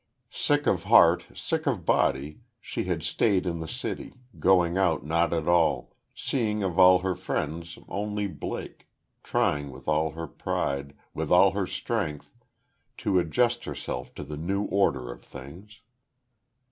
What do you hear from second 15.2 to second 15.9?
things.